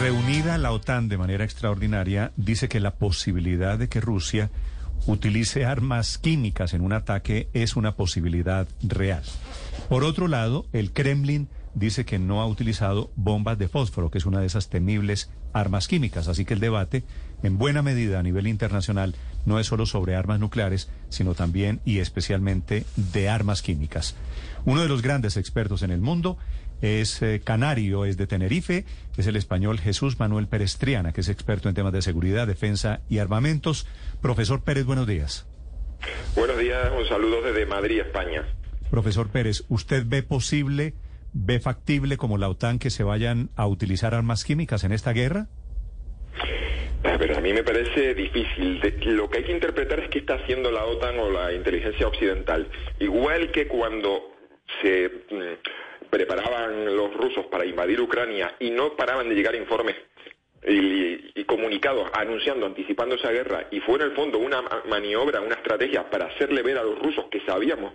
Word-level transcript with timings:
Reunida 0.00 0.56
la 0.56 0.72
OTAN 0.72 1.10
de 1.10 1.18
manera 1.18 1.44
extraordinaria 1.44 2.32
dice 2.36 2.70
que 2.70 2.80
la 2.80 2.94
posibilidad 2.94 3.78
de 3.78 3.90
que 3.90 4.00
Rusia 4.00 4.50
utilice 5.06 5.66
armas 5.66 6.16
químicas 6.16 6.72
en 6.72 6.80
un 6.80 6.94
ataque 6.94 7.50
es 7.52 7.76
una 7.76 7.96
posibilidad 7.96 8.66
real. 8.82 9.22
Por 9.90 10.04
otro 10.04 10.26
lado, 10.26 10.64
el 10.72 10.92
Kremlin 10.92 11.48
dice 11.74 12.06
que 12.06 12.18
no 12.18 12.40
ha 12.40 12.46
utilizado 12.46 13.10
bombas 13.14 13.58
de 13.58 13.68
fósforo, 13.68 14.10
que 14.10 14.16
es 14.16 14.24
una 14.24 14.40
de 14.40 14.46
esas 14.46 14.70
temibles 14.70 15.28
armas 15.52 15.86
químicas. 15.86 16.28
Así 16.28 16.46
que 16.46 16.54
el 16.54 16.60
debate, 16.60 17.04
en 17.42 17.58
buena 17.58 17.82
medida 17.82 18.20
a 18.20 18.22
nivel 18.22 18.46
internacional, 18.46 19.14
no 19.44 19.60
es 19.60 19.66
solo 19.66 19.84
sobre 19.84 20.16
armas 20.16 20.40
nucleares, 20.40 20.88
sino 21.10 21.34
también 21.34 21.82
y 21.84 21.98
especialmente 21.98 22.86
de 22.96 23.28
armas 23.28 23.60
químicas. 23.60 24.16
Uno 24.64 24.80
de 24.80 24.88
los 24.88 25.02
grandes 25.02 25.36
expertos 25.36 25.82
en 25.82 25.90
el 25.90 26.00
mundo 26.00 26.38
es 26.80 27.20
eh, 27.22 27.40
canario, 27.44 28.04
es 28.04 28.16
de 28.16 28.26
Tenerife, 28.26 28.84
es 29.16 29.26
el 29.26 29.36
español 29.36 29.78
Jesús 29.78 30.18
Manuel 30.18 30.48
Pérez 30.48 30.78
Triana, 30.78 31.12
que 31.12 31.20
es 31.20 31.28
experto 31.28 31.68
en 31.68 31.74
temas 31.74 31.92
de 31.92 32.02
seguridad, 32.02 32.46
defensa 32.46 33.00
y 33.08 33.18
armamentos. 33.18 33.86
Profesor 34.22 34.62
Pérez, 34.62 34.84
buenos 34.84 35.06
días. 35.06 35.46
Buenos 36.34 36.58
días, 36.58 36.90
un 36.96 37.06
saludo 37.06 37.42
desde 37.42 37.66
Madrid, 37.66 38.00
España. 38.00 38.46
Profesor 38.90 39.28
Pérez, 39.28 39.64
¿usted 39.68 40.04
ve 40.06 40.22
posible 40.22 40.94
¿Ve 41.32 41.60
factible 41.60 42.16
como 42.16 42.38
la 42.38 42.48
OTAN 42.48 42.78
que 42.78 42.90
se 42.90 43.04
vayan 43.04 43.50
a 43.56 43.66
utilizar 43.66 44.14
armas 44.14 44.44
químicas 44.44 44.82
en 44.82 44.92
esta 44.92 45.12
guerra? 45.12 45.46
A 47.04 47.16
ver, 47.16 47.36
a 47.36 47.40
mí 47.40 47.52
me 47.52 47.62
parece 47.62 48.14
difícil. 48.14 48.80
lo 49.06 49.30
que 49.30 49.38
hay 49.38 49.44
que 49.44 49.52
interpretar 49.52 50.00
es 50.00 50.10
qué 50.10 50.18
está 50.18 50.34
haciendo 50.34 50.70
la 50.70 50.84
OTAN 50.84 51.18
o 51.18 51.30
la 51.30 51.52
inteligencia 51.52 52.08
occidental. 52.08 52.68
Igual 52.98 53.52
que 53.52 53.68
cuando 53.68 54.32
se 54.82 55.08
mm, 55.08 55.79
preparaban 56.10 56.84
los 56.96 57.14
rusos 57.14 57.46
para 57.46 57.64
invadir 57.64 58.00
Ucrania 58.00 58.56
y 58.58 58.70
no 58.70 58.96
paraban 58.96 59.28
de 59.28 59.34
llegar 59.34 59.54
informes 59.54 59.96
y, 60.66 61.44
comunicados 61.44 62.08
anunciando, 62.12 62.66
anticipando 62.66 63.16
esa 63.16 63.30
guerra, 63.32 63.66
y 63.70 63.80
fue 63.80 63.96
en 63.96 64.02
el 64.02 64.12
fondo 64.12 64.38
una 64.38 64.62
maniobra, 64.88 65.40
una 65.40 65.54
estrategia 65.54 66.08
para 66.08 66.26
hacerle 66.26 66.62
ver 66.62 66.78
a 66.78 66.84
los 66.84 66.98
rusos 66.98 67.26
que 67.30 67.40
sabíamos 67.40 67.94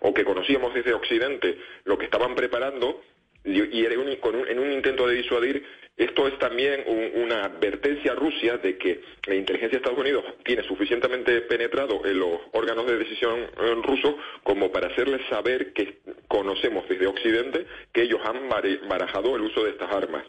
o 0.00 0.12
que 0.14 0.24
conocíamos 0.24 0.74
desde 0.74 0.92
Occidente 0.92 1.58
lo 1.84 1.98
que 1.98 2.04
estaban 2.04 2.34
preparando 2.34 3.02
y, 3.44 3.84
era 3.84 3.94
en 3.94 4.58
un 4.58 4.72
intento 4.72 5.06
de 5.06 5.16
disuadir, 5.16 5.64
esto 5.96 6.28
es 6.28 6.38
también 6.38 6.84
una 7.14 7.44
advertencia 7.44 8.12
a 8.12 8.14
Rusia 8.14 8.58
de 8.58 8.76
que 8.76 9.00
la 9.26 9.34
inteligencia 9.34 9.78
de 9.78 9.82
Estados 9.82 9.98
Unidos 9.98 10.24
tiene 10.44 10.62
suficientemente 10.64 11.40
penetrado 11.42 12.04
en 12.04 12.18
los 12.18 12.40
órganos 12.52 12.86
de 12.86 12.98
decisión 12.98 13.46
rusos 13.82 14.14
como 14.42 14.70
para 14.70 14.88
hacerles 14.88 15.22
saber 15.30 15.72
que 15.72 15.98
conocemos 16.28 16.86
desde 16.88 17.06
Occidente 17.06 17.66
que 17.92 18.02
ellos 18.02 18.20
han 18.24 18.48
barajado 18.88 19.36
el 19.36 19.42
uso 19.42 19.64
de 19.64 19.70
estas 19.70 19.90
armas. 19.90 20.24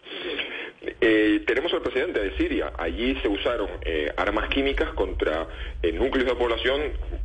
Eh, 1.01 1.43
tenemos 1.45 1.73
al 1.73 1.81
presidente 1.81 2.19
de 2.19 2.37
Siria. 2.37 2.71
Allí 2.77 3.15
se 3.21 3.27
usaron 3.27 3.69
eh, 3.81 4.11
armas 4.15 4.47
químicas 4.49 4.89
contra 4.93 5.47
eh, 5.81 5.91
núcleos 5.91 6.27
de 6.27 6.35
población, 6.35 6.81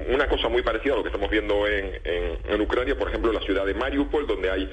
una 0.09 0.29
cosa 0.29 0.49
muy 0.49 0.62
parecida 0.62 0.95
a 0.95 0.97
lo 0.97 1.03
que 1.03 1.11
estamos 1.11 1.31
viendo 1.31 1.66
en, 1.66 2.00
en, 2.05 2.61
Ucrania, 2.61 2.97
por 2.97 3.09
ejemplo, 3.09 3.33
la 3.33 3.41
ciudad 3.41 3.66
de 3.66 3.75
Mariupol, 3.75 4.27
donde 4.27 4.50
hay 4.50 4.69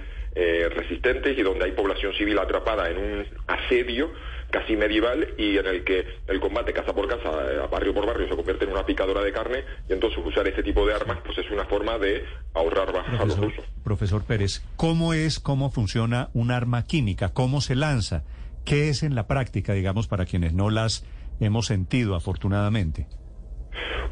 resistentes 0.70 1.38
y 1.38 1.42
donde 1.42 1.66
hay 1.66 1.72
población 1.72 2.14
civil 2.14 2.40
atrapada 2.40 2.90
en 2.90 2.98
un 2.98 3.26
asedio 3.48 4.12
casi 4.50 4.76
medieval 4.76 5.28
y 5.38 5.58
en 5.58 5.68
el 5.68 5.84
que 5.84 6.06
el 6.28 6.40
combate 6.40 6.74
casa 6.74 6.94
por 6.94 7.08
casa, 7.08 7.30
barrio 7.72 7.94
por 7.94 8.06
barrio, 8.06 8.28
se 8.28 8.36
convierte 8.36 8.66
en 8.66 8.72
una 8.72 8.86
picadora 8.86 9.22
de 9.22 9.32
carne 9.32 9.64
y 9.88 9.94
entonces 9.94 10.20
usar 10.26 10.48
este 10.48 10.64
tipo 10.64 10.86
de 10.86 10.94
armas 10.94 11.20
pues 11.26 11.38
es 11.38 11.50
una 11.52 11.66
forma 11.66 11.98
de 11.98 12.24
ahorrar 12.54 12.92
bajas 12.92 13.20
a 13.20 13.26
los 13.26 13.38
rusos. 13.38 13.66
Profesor 13.84 14.24
Pérez, 14.24 14.64
¿cómo 14.76 15.14
es, 15.14 15.40
cómo 15.40 15.70
funciona 15.72 16.30
un 16.34 16.52
arma 16.52 16.86
química? 16.86 17.34
¿Cómo 17.34 17.62
se 17.62 17.76
lanza? 17.76 18.24
¿Qué 18.66 18.90
es 18.90 19.04
en 19.04 19.16
la 19.16 19.28
práctica, 19.28 19.74
digamos, 19.74 20.08
para 20.08 20.26
quienes 20.26 20.54
no 20.54 20.70
las 20.70 21.06
hemos 21.40 21.68
sentido 21.68 22.16
afortunadamente? 22.16 23.08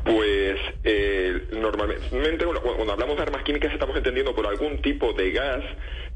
Pues 0.03 0.59
eh, 0.83 1.47
normalmente 1.51 2.45
cuando 2.45 2.93
hablamos 2.93 3.17
de 3.17 3.23
armas 3.23 3.43
químicas 3.43 3.73
estamos 3.73 3.97
entendiendo 3.97 4.33
por 4.33 4.47
algún 4.47 4.81
tipo 4.81 5.11
de 5.13 5.31
gas 5.31 5.63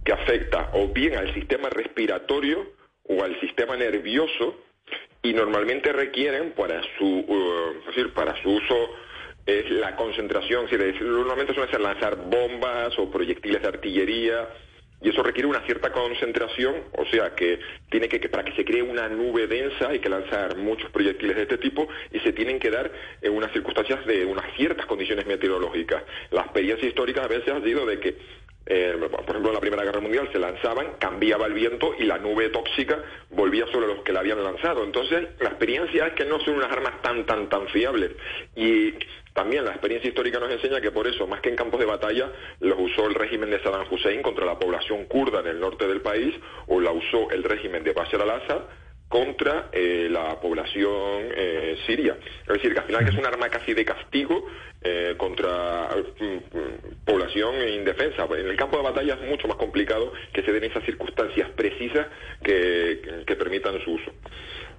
que 0.03 0.13
afecta 0.13 0.71
o 0.73 0.87
bien 0.87 1.15
al 1.15 1.33
sistema 1.33 1.69
respiratorio 1.69 2.71
o 3.03 3.23
al 3.23 3.39
sistema 3.39 3.75
nervioso 3.75 4.57
y 5.23 5.33
normalmente 5.33 5.91
requieren 5.93 6.53
para 6.53 6.81
su, 6.97 7.05
uh, 7.05 7.85
decir, 7.87 8.13
para 8.13 8.41
su 8.41 8.51
uso 8.51 8.89
es 9.45 9.69
la 9.71 9.95
concentración, 9.95 10.67
normalmente 11.01 11.53
suelen 11.53 11.71
ser 11.71 11.81
lanzar 11.81 12.15
bombas 12.15 12.97
o 12.99 13.09
proyectiles 13.09 13.61
de 13.61 13.67
artillería 13.67 14.49
y 15.01 15.09
eso 15.09 15.23
requiere 15.23 15.47
una 15.47 15.61
cierta 15.65 15.91
concentración, 15.91 16.75
o 16.95 17.05
sea 17.05 17.33
que 17.33 17.59
tiene 17.89 18.07
que, 18.07 18.19
para 18.29 18.43
que 18.43 18.55
se 18.55 18.63
cree 18.63 18.83
una 18.83 19.09
nube 19.09 19.47
densa 19.47 19.89
hay 19.89 19.99
que 19.99 20.09
lanzar 20.09 20.57
muchos 20.57 20.91
proyectiles 20.91 21.35
de 21.35 21.41
este 21.43 21.57
tipo 21.57 21.87
y 22.11 22.19
se 22.19 22.33
tienen 22.33 22.59
que 22.59 22.69
dar 22.69 22.91
en 23.21 23.33
unas 23.33 23.51
circunstancias 23.51 24.05
de 24.05 24.25
unas 24.25 24.45
ciertas 24.55 24.85
condiciones 24.85 25.25
meteorológicas. 25.25 26.03
La 26.29 26.41
experiencia 26.41 26.87
histórica 26.87 27.23
a 27.23 27.27
veces 27.27 27.49
ha 27.49 27.63
sido 27.63 27.85
de 27.87 27.99
que 27.99 28.15
eh, 28.65 28.95
por 29.09 29.21
ejemplo, 29.21 29.49
en 29.49 29.55
la 29.55 29.59
Primera 29.59 29.83
Guerra 29.83 30.01
Mundial 30.01 30.29
se 30.31 30.39
lanzaban, 30.39 30.93
cambiaba 30.99 31.47
el 31.47 31.53
viento 31.53 31.95
y 31.97 32.03
la 32.03 32.17
nube 32.19 32.49
tóxica 32.49 33.03
volvía 33.31 33.65
sobre 33.67 33.87
los 33.87 34.03
que 34.03 34.13
la 34.13 34.19
habían 34.19 34.43
lanzado. 34.43 34.83
Entonces, 34.83 35.29
la 35.39 35.49
experiencia 35.49 36.07
es 36.07 36.13
que 36.13 36.25
no 36.25 36.39
son 36.39 36.55
unas 36.55 36.71
armas 36.71 37.01
tan, 37.01 37.25
tan, 37.25 37.49
tan 37.49 37.67
fiables. 37.69 38.11
Y 38.55 38.93
también 39.33 39.65
la 39.65 39.71
experiencia 39.71 40.09
histórica 40.09 40.39
nos 40.39 40.51
enseña 40.51 40.79
que 40.79 40.91
por 40.91 41.07
eso, 41.07 41.25
más 41.25 41.41
que 41.41 41.49
en 41.49 41.55
campos 41.55 41.79
de 41.79 41.85
batalla, 41.85 42.31
los 42.59 42.77
usó 42.79 43.07
el 43.07 43.15
régimen 43.15 43.49
de 43.49 43.61
Saddam 43.63 43.85
Hussein 43.89 44.21
contra 44.21 44.45
la 44.45 44.59
población 44.59 45.05
kurda 45.05 45.39
en 45.39 45.47
el 45.47 45.59
norte 45.59 45.87
del 45.87 46.01
país, 46.01 46.35
o 46.67 46.79
la 46.79 46.91
usó 46.91 47.31
el 47.31 47.43
régimen 47.43 47.83
de 47.83 47.93
Bashar 47.93 48.21
al-Assad 48.21 48.61
contra 49.11 49.67
eh, 49.73 50.07
la 50.09 50.39
población 50.39 51.33
eh, 51.35 51.77
siria. 51.85 52.17
Es 52.43 52.53
decir, 52.53 52.73
que 52.73 52.79
al 52.79 52.85
final 52.85 53.05
es 53.05 53.13
un 53.15 53.25
arma 53.25 53.49
casi 53.49 53.73
de 53.73 53.83
castigo 53.83 54.47
eh, 54.81 55.15
contra 55.17 55.89
mm, 56.17 56.57
mm, 56.57 57.05
población 57.05 57.55
indefensa. 57.67 58.25
En 58.37 58.47
el 58.47 58.55
campo 58.55 58.77
de 58.77 58.83
batalla 58.83 59.15
es 59.15 59.29
mucho 59.29 59.49
más 59.49 59.57
complicado 59.57 60.13
que 60.31 60.41
se 60.43 60.53
den 60.53 60.63
esas 60.63 60.85
circunstancias 60.85 61.49
precisas 61.57 62.07
que, 62.41 63.23
que 63.27 63.35
permitan 63.35 63.83
su 63.83 63.91
uso. 63.91 64.13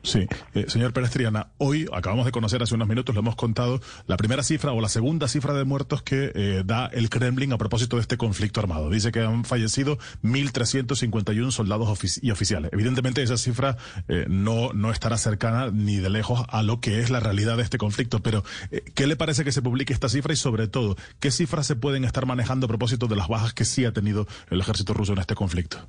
Sí, 0.02 0.26
eh, 0.54 0.64
señor 0.66 0.92
Pérez 0.92 1.10
Triana, 1.10 1.52
hoy 1.58 1.86
acabamos 1.92 2.26
de 2.26 2.32
conocer 2.32 2.60
hace 2.60 2.74
unos 2.74 2.88
minutos, 2.88 3.14
lo 3.14 3.20
hemos 3.20 3.36
contado, 3.36 3.80
la 4.08 4.16
primera 4.16 4.42
cifra 4.42 4.72
o 4.72 4.80
la 4.80 4.88
segunda 4.88 5.28
cifra 5.28 5.54
de 5.54 5.64
muertos 5.64 6.02
que 6.02 6.32
eh, 6.34 6.62
da 6.66 6.86
el 6.86 7.08
Kremlin 7.08 7.52
a 7.52 7.58
propósito 7.58 7.96
de 7.96 8.02
este 8.02 8.16
conflicto 8.16 8.58
armado. 8.58 8.90
Dice 8.90 9.12
que 9.12 9.20
han 9.20 9.44
fallecido 9.44 9.98
1.351 10.24 11.52
soldados 11.52 12.18
y 12.20 12.32
oficiales. 12.32 12.72
Evidentemente 12.72 13.22
esa 13.22 13.36
cifra 13.36 13.76
eh, 14.08 14.26
no, 14.28 14.72
no 14.72 14.90
estará 14.90 15.16
cercana 15.18 15.70
ni 15.70 15.96
de 15.98 16.10
lejos 16.10 16.44
a 16.48 16.64
lo 16.64 16.80
que 16.80 16.98
es 16.98 17.10
la 17.10 17.20
realidad 17.20 17.56
de 17.56 17.62
este 17.62 17.78
conflicto, 17.78 18.20
pero 18.20 18.42
¿qué 18.94 19.06
le 19.06 19.14
parece 19.14 19.44
que 19.44 19.52
se 19.52 19.62
publique 19.62 19.92
esta 19.92 20.08
cifra 20.08 20.32
y 20.32 20.36
sobre 20.36 20.66
todo, 20.66 20.96
qué 21.20 21.30
cifras 21.30 21.68
se 21.68 21.76
pueden 21.76 22.04
estar 22.04 22.26
manejando 22.26 22.66
a 22.66 22.68
propósito 22.68 23.06
de 23.06 23.14
las 23.14 23.28
bajas 23.28 23.54
que 23.54 23.64
sí 23.64 23.84
ha 23.84 23.92
tenido 23.92 24.26
el 24.50 24.60
ejército 24.60 24.94
ruso 24.94 25.12
en 25.12 25.20
este 25.20 25.36
conflicto? 25.36 25.88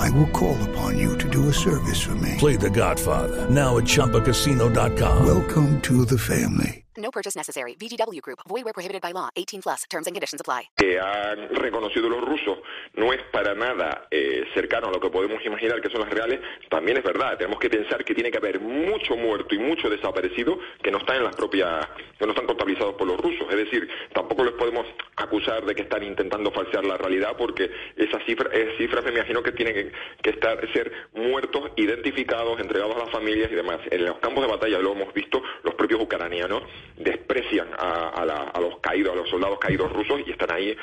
I 0.00 0.08
will 0.10 0.28
call 0.28 0.56
upon 0.70 0.98
you 0.98 1.16
to 1.18 1.28
do 1.28 1.48
a 1.48 1.52
service 1.52 2.00
for 2.00 2.14
me. 2.14 2.34
Play 2.38 2.56
the 2.56 2.70
Godfather. 2.70 3.48
Now 3.50 3.76
at 3.78 3.84
Chumpacasino.com. 3.84 5.26
Welcome 5.26 5.80
to 5.82 6.04
the 6.04 6.18
family. 6.18 6.80
No 6.96 7.10
purchase 7.10 7.34
necessary. 7.36 7.74
VGW 7.74 8.20
Group. 8.20 8.40
Void 8.48 8.64
where 8.64 8.72
prohibited 8.72 9.00
by 9.00 9.12
law. 9.12 9.30
18 9.36 9.62
plus. 9.62 9.84
Terms 9.90 10.06
and 10.06 10.14
conditions 10.14 10.40
apply. 10.40 10.68
que 10.76 10.98
han 10.98 11.48
reconocido 11.54 12.08
los 12.08 12.20
rusos 12.24 12.58
no 12.94 13.12
es 13.12 13.22
para 13.32 13.54
nada 13.54 14.06
eh, 14.10 14.44
cercano 14.54 14.88
a 14.88 14.90
lo 14.90 15.00
que 15.00 15.10
podemos 15.10 15.44
imaginar 15.44 15.80
que 15.80 15.90
son 15.90 16.00
las 16.00 16.10
reales, 16.10 16.40
también 16.68 16.98
es 16.98 17.04
verdad. 17.04 17.36
Tenemos 17.38 17.58
que 17.58 17.70
pensar 17.70 18.04
que 18.04 18.14
tiene 18.14 18.30
que 18.30 18.38
haber 18.38 18.60
mucho 18.60 19.16
muerto 19.16 19.54
y 19.54 19.58
mucho 19.58 19.88
desaparecido 19.88 20.58
que 20.82 20.90
no 20.90 20.98
están 20.98 21.16
en 21.16 21.24
las 21.24 21.36
propias, 21.36 21.86
que 22.18 22.26
no 22.26 22.32
están 22.32 22.46
contabilizados 22.46 22.94
por 22.94 23.06
los 23.06 23.18
rusos. 23.18 23.46
Es 23.50 23.56
decir, 23.56 23.88
tampoco 24.12 24.44
les 24.44 24.54
podemos 24.54 24.86
acusar 25.30 25.64
de 25.64 25.74
que 25.76 25.82
están 25.82 26.02
intentando 26.02 26.50
falsear 26.50 26.84
la 26.84 26.96
realidad 26.96 27.36
porque 27.38 27.70
esas 27.96 28.24
cifras, 28.24 28.52
esas 28.52 28.76
cifras 28.78 29.04
me 29.04 29.12
imagino 29.12 29.42
que 29.44 29.52
tienen 29.52 29.92
que, 30.20 30.30
estar, 30.30 30.58
ser 30.72 30.90
muertos, 31.14 31.70
identificados, 31.76 32.58
entregados 32.60 32.96
a 32.96 33.00
las 33.00 33.10
familias 33.10 33.48
y 33.50 33.54
demás. 33.54 33.78
En 33.92 34.04
los 34.06 34.18
campos 34.18 34.44
de 34.44 34.50
batalla 34.50 34.78
lo 34.80 34.92
hemos 34.92 35.14
visto, 35.14 35.40
los 35.62 35.74
propios 35.74 36.00
ucranianos 36.02 36.62
desprecian 36.96 37.68
a, 37.78 38.08
a 38.08 38.26
la- 38.26 38.50
a 38.52 38.60
los 38.60 38.78
caídos, 38.80 39.12
a 39.12 39.16
los 39.16 39.28
soldados 39.30 39.58
caídos 39.60 39.92
rusos 39.92 40.20
y 40.26 40.30
están 40.32 40.50
ahí, 40.50 40.76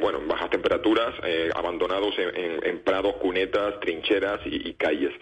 bueno, 0.00 0.18
en 0.18 0.26
bajas 0.28 0.50
temperaturas, 0.50 1.14
eh, 1.24 1.50
abandonados 1.54 2.18
en, 2.18 2.36
en- 2.36 2.66
en 2.66 2.78
prados, 2.80 3.14
cunetas, 3.16 3.78
trincheras 3.80 4.40
y, 4.44 4.74
calles. 4.74 5.12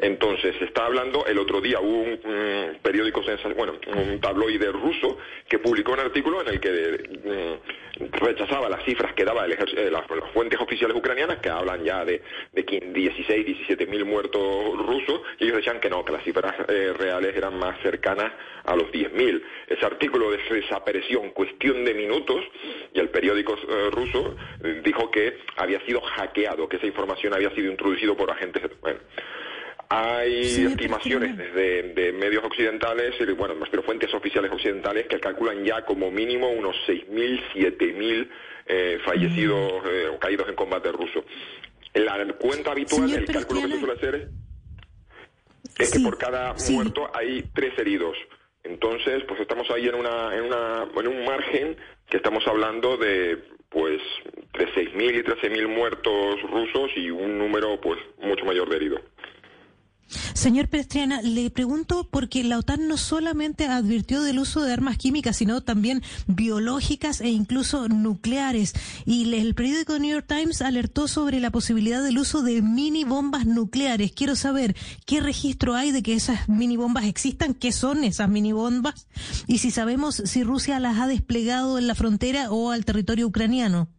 Entonces, 0.00 0.54
se 0.58 0.64
está 0.64 0.86
hablando, 0.86 1.24
el 1.26 1.38
otro 1.38 1.60
día 1.60 1.80
hubo 1.80 2.02
un, 2.02 2.78
periódico, 2.82 3.22
bueno, 3.56 3.74
un 3.94 4.20
tabloide 4.20 4.70
ruso 4.72 5.18
que 5.48 5.58
publicó 5.58 5.92
un 5.92 6.00
artículo 6.00 6.42
en 6.42 6.48
el 6.48 6.60
que 6.60 6.70
mm, 7.24 8.01
rechazaba 8.10 8.68
las 8.68 8.84
cifras 8.84 9.12
que 9.14 9.24
daba 9.24 9.44
el 9.44 9.52
ejer- 9.56 9.76
eh, 9.78 9.90
las, 9.90 10.08
las 10.10 10.30
fuentes 10.32 10.60
oficiales 10.60 10.96
ucranianas, 10.96 11.38
que 11.38 11.48
hablan 11.50 11.84
ya 11.84 12.04
de, 12.04 12.22
de 12.52 12.64
15 12.64 12.92
16, 12.92 13.46
17 13.46 13.86
mil 13.86 14.04
muertos 14.04 14.42
rusos, 14.86 15.22
y 15.38 15.44
ellos 15.44 15.56
decían 15.56 15.80
que 15.80 15.88
no, 15.90 16.04
que 16.04 16.12
las 16.12 16.22
cifras 16.24 16.54
eh, 16.68 16.92
reales 16.98 17.34
eran 17.36 17.58
más 17.58 17.80
cercanas 17.82 18.32
a 18.64 18.76
los 18.76 18.90
10.000. 18.92 19.42
Ese 19.68 19.86
artículo 19.86 20.30
de- 20.30 20.38
desapareció 20.50 21.22
en 21.22 21.30
cuestión 21.30 21.84
de 21.84 21.94
minutos 21.94 22.44
y 22.92 23.00
el 23.00 23.08
periódico 23.10 23.54
eh, 23.54 23.90
ruso 23.90 24.36
eh, 24.62 24.80
dijo 24.84 25.10
que 25.10 25.38
había 25.56 25.80
sido 25.86 26.00
hackeado, 26.00 26.68
que 26.68 26.76
esa 26.76 26.86
información 26.86 27.34
había 27.34 27.50
sido 27.54 27.70
introducido 27.70 28.16
por 28.16 28.30
agentes. 28.30 28.62
Bueno, 28.80 29.00
hay 29.92 30.44
Sí, 30.44 30.64
estimaciones 30.64 31.36
desde 31.36 31.82
de 31.94 32.12
medios 32.12 32.42
occidentales, 32.44 33.14
y, 33.20 33.24
bueno, 33.32 33.54
pero 33.70 33.82
fuentes 33.82 34.12
oficiales 34.14 34.50
occidentales 34.50 35.06
que 35.06 35.20
calculan 35.20 35.62
ya 35.64 35.84
como 35.84 36.10
mínimo 36.10 36.48
unos 36.48 36.74
6.000, 36.86 37.40
7.000 37.54 38.28
eh, 38.66 38.98
fallecidos 39.04 39.82
eh, 39.86 40.08
o 40.08 40.18
caídos 40.18 40.48
en 40.48 40.54
combate 40.54 40.90
ruso. 40.92 41.24
La 41.94 42.16
cuenta 42.38 42.72
habitual, 42.72 43.08
Señor 43.08 43.20
el 43.20 43.26
cálculo 43.26 43.60
que 43.62 43.68
se 43.68 43.78
suele 43.78 43.92
hacer 43.94 44.28
es 45.78 45.90
Sí, 45.90 45.98
que 45.98 46.04
por 46.04 46.16
cada 46.18 46.56
sí. 46.58 46.72
muerto 46.72 47.10
hay 47.14 47.42
tres 47.54 47.78
heridos. 47.78 48.16
Entonces, 48.64 49.24
pues 49.28 49.40
estamos 49.40 49.68
ahí 49.70 49.88
en 49.88 49.94
una, 49.96 50.34
en 50.34 50.44
una, 50.44 50.86
en 50.96 51.08
un 51.08 51.24
margen 51.24 51.76
que 52.08 52.16
estamos 52.16 52.46
hablando 52.46 52.96
de, 52.96 53.36
pues, 53.68 54.00
entre 54.36 54.72
6.000 54.74 55.18
y 55.18 55.22
13.000 55.22 55.68
muertos 55.68 56.40
rusos 56.42 56.90
y 56.96 57.10
un 57.10 57.38
número, 57.38 57.80
pues, 57.80 57.98
mucho 58.20 58.44
mayor 58.44 58.68
de 58.70 58.76
heridos. 58.76 59.00
Señor 60.42 60.66
Perestriana, 60.66 61.22
le 61.22 61.50
pregunto 61.50 62.08
porque 62.10 62.42
la 62.42 62.58
OTAN 62.58 62.88
no 62.88 62.96
solamente 62.96 63.66
advirtió 63.66 64.22
del 64.22 64.40
uso 64.40 64.62
de 64.62 64.72
armas 64.72 64.98
químicas, 64.98 65.36
sino 65.36 65.60
también 65.60 66.02
biológicas 66.26 67.20
e 67.20 67.28
incluso 67.28 67.86
nucleares. 67.88 68.74
Y 69.06 69.32
el 69.36 69.54
periódico 69.54 69.96
New 70.00 70.10
York 70.10 70.26
Times 70.26 70.60
alertó 70.60 71.06
sobre 71.06 71.38
la 71.38 71.52
posibilidad 71.52 72.02
del 72.02 72.18
uso 72.18 72.42
de 72.42 72.60
mini 72.60 73.04
bombas 73.04 73.46
nucleares. 73.46 74.10
Quiero 74.10 74.34
saber 74.34 74.74
qué 75.06 75.20
registro 75.20 75.74
hay 75.74 75.92
de 75.92 76.02
que 76.02 76.14
esas 76.14 76.48
mini 76.48 76.76
bombas 76.76 77.04
existan, 77.04 77.54
qué 77.54 77.70
son 77.70 78.02
esas 78.02 78.28
mini 78.28 78.50
bombas 78.50 79.06
y 79.46 79.58
si 79.58 79.70
sabemos 79.70 80.16
si 80.16 80.42
Rusia 80.42 80.80
las 80.80 80.98
ha 80.98 81.06
desplegado 81.06 81.78
en 81.78 81.86
la 81.86 81.94
frontera 81.94 82.50
o 82.50 82.72
al 82.72 82.84
territorio 82.84 83.28
ucraniano. 83.28 83.90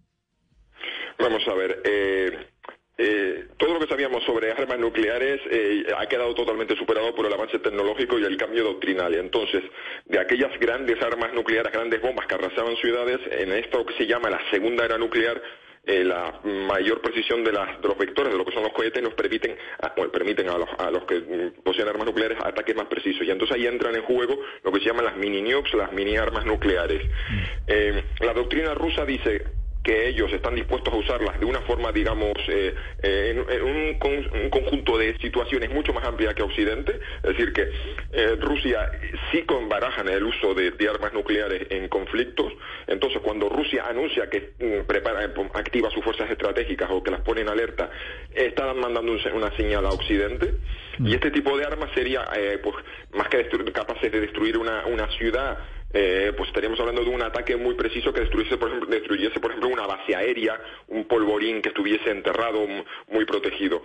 Vamos 1.19 1.43
a 1.47 1.53
ver, 1.53 1.81
eh, 1.85 2.52
eh, 2.95 3.47
todo 3.57 3.73
lo 3.73 3.79
que 3.79 3.87
sabíamos 3.87 4.23
sobre 4.23 4.51
armas 4.51 4.77
nucleares 4.77 5.41
eh, 5.49 5.83
ha 5.97 6.05
quedado 6.05 6.35
totalmente 6.35 6.75
superado 6.75 7.15
por 7.15 7.25
el 7.25 7.33
avance 7.33 7.57
tecnológico 7.57 8.19
y 8.19 8.23
el 8.23 8.37
cambio 8.37 8.63
doctrinal. 8.63 9.15
Entonces, 9.15 9.63
de 10.05 10.19
aquellas 10.19 10.57
grandes 10.59 11.01
armas 11.01 11.33
nucleares, 11.33 11.71
grandes 11.71 12.01
bombas 12.01 12.27
que 12.27 12.35
arrasaban 12.35 12.75
ciudades, 12.77 13.19
en 13.31 13.51
esto 13.53 13.83
que 13.85 13.95
se 13.95 14.05
llama 14.05 14.29
la 14.29 14.41
segunda 14.51 14.85
era 14.85 14.97
nuclear, 14.99 15.41
eh, 15.85 16.03
la 16.03 16.39
mayor 16.43 17.01
precisión 17.01 17.43
de, 17.43 17.51
las, 17.51 17.81
de 17.81 17.87
los 17.87 17.97
vectores, 17.97 18.31
de 18.31 18.37
lo 18.37 18.45
que 18.45 18.53
son 18.53 18.63
los 18.63 18.71
cohetes, 18.71 19.03
nos 19.03 19.15
permiten, 19.15 19.57
bueno, 19.97 20.11
permiten 20.11 20.47
a 20.49 20.57
los, 20.57 20.69
a 20.77 20.89
los 20.91 21.03
que 21.05 21.19
mm, 21.19 21.63
poseen 21.63 21.89
armas 21.89 22.05
nucleares 22.05 22.37
ataques 22.41 22.75
más 22.75 22.85
precisos. 22.85 23.25
Y 23.25 23.31
entonces 23.31 23.57
ahí 23.57 23.65
entran 23.65 23.95
en 23.95 24.03
juego 24.03 24.39
lo 24.63 24.71
que 24.71 24.79
se 24.79 24.85
llaman 24.85 25.05
las 25.05 25.17
mini 25.17 25.41
nukes, 25.41 25.73
las 25.73 25.91
mini 25.91 26.15
armas 26.15 26.45
nucleares. 26.45 27.01
Eh, 27.67 28.03
la 28.21 28.33
doctrina 28.33 28.73
rusa 28.75 29.03
dice 29.03 29.62
que 29.83 30.07
ellos 30.07 30.31
están 30.31 30.55
dispuestos 30.55 30.93
a 30.93 30.97
usarlas 30.97 31.39
de 31.39 31.45
una 31.45 31.59
forma, 31.61 31.91
digamos, 31.91 32.31
eh, 32.47 32.73
eh, 33.01 33.35
en, 33.35 33.53
en 33.53 33.63
un, 33.63 33.93
con- 33.95 34.41
un 34.41 34.49
conjunto 34.49 34.97
de 34.97 35.17
situaciones 35.17 35.69
mucho 35.71 35.91
más 35.93 36.05
amplia 36.05 36.33
que 36.33 36.41
Occidente. 36.41 36.99
Es 37.21 37.29
decir, 37.37 37.51
que 37.51 37.69
eh, 38.13 38.37
Rusia 38.39 38.89
sí 39.31 39.43
barajan 39.67 40.07
el 40.07 40.23
uso 40.23 40.53
de, 40.53 40.71
de 40.71 40.89
armas 40.89 41.13
nucleares 41.13 41.67
en 41.69 41.89
conflictos. 41.89 42.53
Entonces, 42.87 43.21
cuando 43.21 43.49
Rusia 43.49 43.85
anuncia 43.87 44.29
que 44.29 44.53
mm, 44.59 44.85
prepara, 44.87 45.25
activa 45.53 45.89
sus 45.91 46.03
fuerzas 46.03 46.31
estratégicas 46.31 46.89
o 46.89 47.03
que 47.03 47.11
las 47.11 47.21
pone 47.21 47.41
en 47.41 47.49
alerta, 47.49 47.89
están 48.33 48.79
mandando 48.79 49.11
un 49.11 49.19
una 49.33 49.51
señal 49.57 49.85
a 49.85 49.91
Occidente. 49.91 50.55
Y 50.99 51.13
este 51.13 51.31
tipo 51.31 51.57
de 51.57 51.65
armas 51.65 51.89
sería, 51.93 52.23
eh, 52.35 52.59
pues, 52.63 52.75
más 53.13 53.27
que 53.27 53.49
destru- 53.49 53.69
capaces 53.71 54.11
de 54.11 54.21
destruir 54.21 54.57
una, 54.57 54.85
una 54.85 55.07
ciudad, 55.17 55.57
eh, 55.93 56.33
pues 56.35 56.49
estaríamos 56.49 56.79
hablando 56.79 57.03
de 57.03 57.09
un 57.09 57.21
ataque 57.21 57.55
muy 57.55 57.75
preciso 57.75 58.11
que 58.11 58.21
destruyese 58.21 58.57
por, 58.57 58.69
ejemplo, 58.69 58.89
destruyese, 58.89 59.39
por 59.39 59.51
ejemplo, 59.51 59.69
una 59.69 59.85
base 59.85 60.15
aérea, 60.15 60.59
un 60.87 61.05
polvorín 61.05 61.61
que 61.61 61.69
estuviese 61.69 62.09
enterrado, 62.09 62.65
muy 63.07 63.25
protegido. 63.25 63.83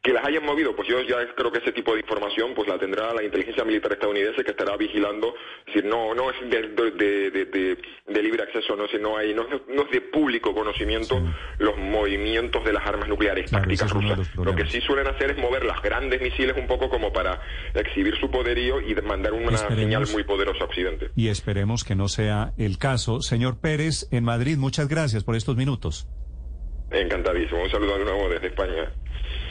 Que 0.00 0.12
las 0.12 0.24
hayan 0.24 0.44
movido, 0.44 0.76
pues 0.76 0.86
yo 0.88 1.00
ya 1.02 1.16
creo 1.34 1.50
que 1.50 1.58
ese 1.58 1.72
tipo 1.72 1.92
de 1.92 2.00
información 2.00 2.54
pues 2.54 2.68
la 2.68 2.78
tendrá 2.78 3.12
la 3.12 3.22
inteligencia 3.24 3.64
militar 3.64 3.92
estadounidense 3.92 4.44
que 4.44 4.52
estará 4.52 4.76
vigilando. 4.76 5.34
Decir, 5.66 5.84
no, 5.84 6.14
no 6.14 6.30
es 6.30 6.36
de, 6.48 6.68
de- 6.68 7.30
de- 7.32 7.76
de- 8.06 8.22
libre 8.22 8.44
acceso, 8.44 8.76
no, 8.76 8.86
sino 8.88 9.16
hay, 9.16 9.34
no, 9.34 9.42
es- 9.42 9.60
no 9.68 9.82
es 9.82 9.90
de 9.90 10.00
público 10.00 10.54
conocimiento 10.54 11.20
los 11.58 11.76
movimientos 11.76 12.64
de 12.64 12.72
las 12.72 12.86
armas 12.86 13.08
nucleares 13.08 13.50
Claro, 13.50 13.64
tácticas 13.64 13.90
rusas. 13.90 14.34
Lo 14.36 14.54
que 14.54 14.66
sí 14.66 14.80
suelen 14.80 15.08
hacer 15.08 15.32
es 15.32 15.36
mover 15.38 15.64
las 15.64 15.82
grandes 15.82 16.22
misiles 16.22 16.56
un 16.56 16.68
poco 16.68 16.88
como 16.88 17.12
para 17.12 17.40
exhibir 17.74 18.16
su 18.20 18.30
poderío 18.30 18.80
y 18.80 18.94
mandar 19.02 19.32
una 19.32 19.50
Esperemos. 19.56 19.76
señal 19.84 20.06
muy 20.12 20.22
poderosa 20.22 20.62
a 20.62 20.66
Occidente. 20.66 21.10
Y 21.16 21.28
esperemos 21.28 21.82
que 21.84 21.96
no 21.96 22.06
sea 22.08 22.52
el 22.56 22.78
caso. 22.78 23.20
Señor 23.20 23.60
Pérez, 23.60 24.06
en 24.12 24.22
Madrid, 24.24 24.58
muchas 24.58 24.86
gracias 24.88 25.24
por 25.24 25.34
estos 25.34 25.56
minutos. 25.56 26.06
Encantadísimo. 26.90 27.62
Un 27.62 27.70
saludo 27.70 27.98
de 27.98 28.04
nuevo 28.04 28.28
desde 28.30 28.46
España. 28.46 28.90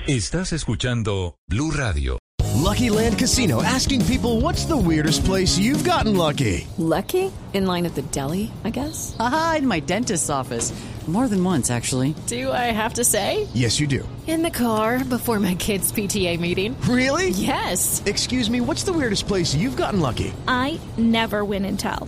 Estás 0.07 0.53
escuchando 0.53 1.35
Blue 1.49 1.69
Radio. 1.69 2.17
Lucky 2.55 2.89
Land 2.89 3.17
Casino 3.19 3.61
asking 3.61 4.05
people 4.05 4.39
what's 4.39 4.63
the 4.63 4.77
weirdest 4.77 5.25
place 5.25 5.57
you've 5.59 5.83
gotten 5.83 6.15
lucky? 6.15 6.65
Lucky? 6.77 7.29
In 7.53 7.65
line 7.65 7.85
at 7.85 7.93
the 7.93 8.03
deli, 8.03 8.49
I 8.63 8.69
guess? 8.69 9.17
Aha, 9.19 9.55
in 9.57 9.67
my 9.67 9.81
dentist's 9.81 10.29
office. 10.29 10.71
More 11.07 11.27
than 11.27 11.43
once, 11.43 11.69
actually. 11.71 12.15
Do 12.27 12.51
I 12.51 12.71
have 12.71 12.93
to 12.95 13.03
say? 13.03 13.47
Yes, 13.53 13.79
you 13.79 13.87
do. 13.87 14.07
In 14.27 14.43
the 14.43 14.51
car 14.51 15.03
before 15.05 15.39
my 15.39 15.55
kids' 15.55 15.91
PTA 15.91 16.37
meeting. 16.39 16.75
Really? 16.81 17.29
Yes. 17.29 18.01
Excuse 18.05 18.49
me, 18.49 18.59
what's 18.59 18.83
the 18.83 18.91
weirdest 18.91 19.25
place 19.27 19.55
you've 19.55 19.77
gotten 19.77 20.01
lucky? 20.01 20.33
I 20.49 20.79
never 20.97 21.43
win 21.45 21.63
and 21.65 21.79
tell. 21.79 22.07